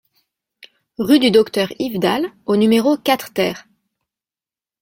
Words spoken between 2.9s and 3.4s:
quatre